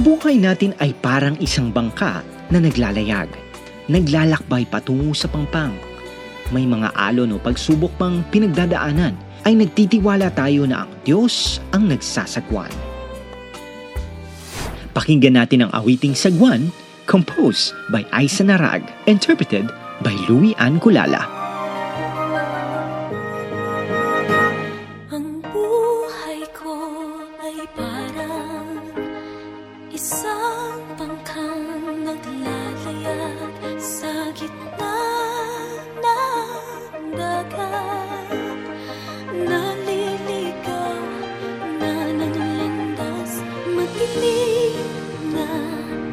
buhay 0.00 0.40
natin 0.40 0.72
ay 0.80 0.96
parang 0.98 1.36
isang 1.42 1.68
bangka 1.68 2.24
na 2.48 2.58
naglalayag, 2.62 3.28
naglalakbay 3.90 4.64
patungo 4.66 5.12
sa 5.12 5.28
pangpang. 5.28 5.74
May 6.52 6.64
mga 6.64 6.92
alon 6.96 7.34
o 7.34 7.40
pagsubok 7.40 7.92
pang 8.00 8.24
pinagdadaanan 8.32 9.16
ay 9.44 9.54
nagtitiwala 9.60 10.32
tayo 10.32 10.64
na 10.64 10.88
ang 10.88 10.92
Diyos 11.04 11.60
ang 11.76 11.88
nagsasagwan. 11.92 12.72
Pakinggan 14.94 15.36
natin 15.36 15.66
ang 15.66 15.72
awiting 15.74 16.14
sagwan, 16.14 16.70
composed 17.04 17.74
by 17.90 18.06
Aisa 18.14 18.46
Narag, 18.46 18.86
interpreted 19.04 19.66
by 20.00 20.14
Louis 20.30 20.56
Ann 20.56 20.78
Kulala. 20.78 21.43
Madilim 43.74 44.90
na 45.34 45.46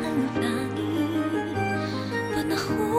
ang 0.05 0.21
langit. 0.37 1.55
Panahon 2.33 2.90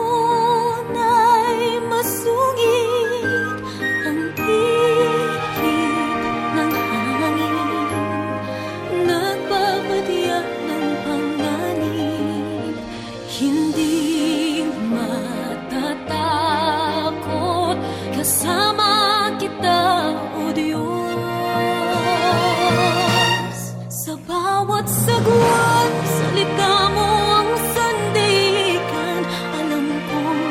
Bawat 24.32 24.88
sagwan, 24.88 25.92
salita 26.08 26.88
mo 26.96 27.08
ang 27.36 27.52
sandigan. 27.76 29.28
Alam 29.60 29.92
kong 30.08 30.44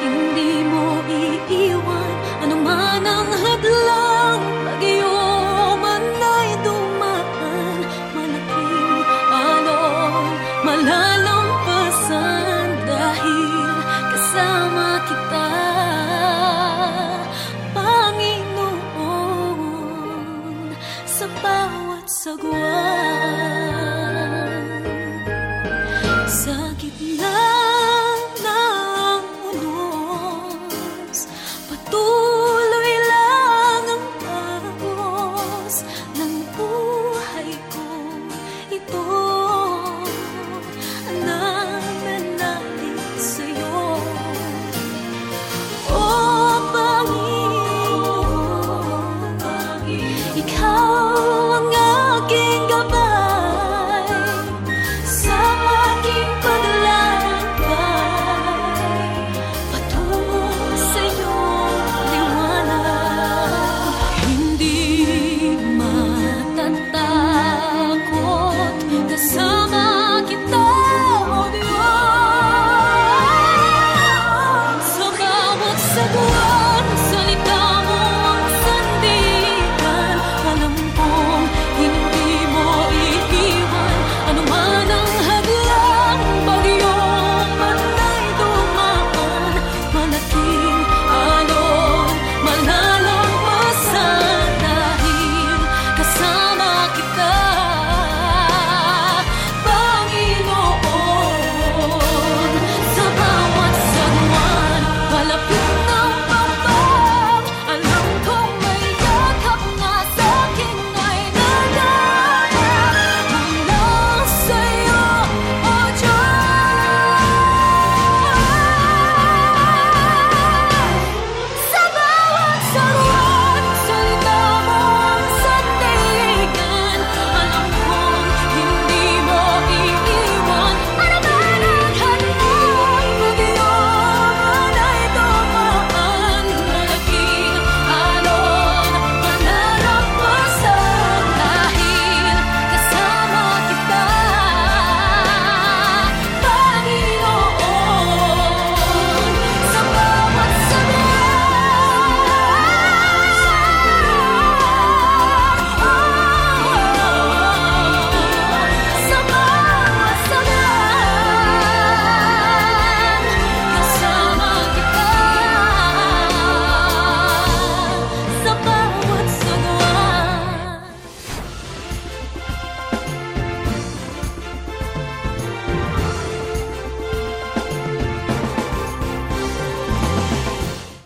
hindi 0.00 0.64
mo 0.64 1.04
iiwan. 1.04 2.16
Ano 2.48 2.56
man 2.64 3.04
ang 3.04 3.28
hadlang, 3.28 4.40
bagyo 4.64 5.20
man 5.76 6.00
ay 6.16 6.48
dumaan. 6.64 7.76
Malaking 8.16 9.04
alon, 9.28 10.32
malalampasan. 10.64 12.68
Dahil 12.88 13.68
kasama 14.16 15.04
kita 15.12 15.48
Panginoon, 17.76 18.80
sa 21.04 21.28
bawat 21.44 22.08
sagwan 22.08 22.95